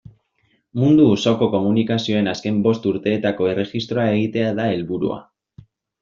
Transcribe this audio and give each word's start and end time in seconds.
Mundu 0.83 1.03
osoko 1.15 1.49
komunikazioen 1.55 2.29
azken 2.31 2.57
bost 2.67 2.87
urteetako 2.91 3.49
erregistroa 3.51 4.07
egitea 4.15 4.47
da 4.61 4.67
helburua. 4.71 5.19